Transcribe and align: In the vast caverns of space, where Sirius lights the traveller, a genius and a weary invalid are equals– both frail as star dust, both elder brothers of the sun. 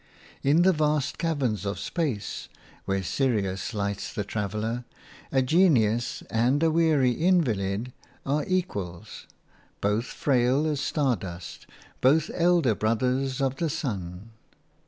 In 0.41 0.63
the 0.63 0.73
vast 0.73 1.19
caverns 1.19 1.63
of 1.63 1.77
space, 1.77 2.49
where 2.85 3.03
Sirius 3.03 3.71
lights 3.71 4.11
the 4.11 4.23
traveller, 4.23 4.83
a 5.31 5.43
genius 5.43 6.23
and 6.31 6.63
a 6.63 6.71
weary 6.71 7.11
invalid 7.11 7.93
are 8.25 8.43
equals– 8.47 9.27
both 9.79 10.05
frail 10.05 10.65
as 10.65 10.81
star 10.81 11.15
dust, 11.17 11.67
both 12.01 12.31
elder 12.33 12.73
brothers 12.73 13.41
of 13.41 13.57
the 13.57 13.69
sun. 13.69 14.31